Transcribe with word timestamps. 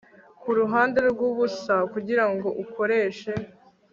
kuruhande 0.41 0.99
rwubusa 1.11 1.75
kugirango 1.93 2.49
ukoreshe 2.63 3.31